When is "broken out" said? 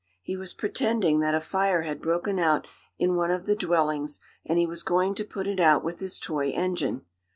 2.01-2.65